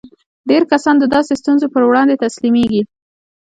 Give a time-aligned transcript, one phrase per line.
[0.49, 2.81] ډېر کسان د داسې ستونزو پر وړاندې تسليمېږي.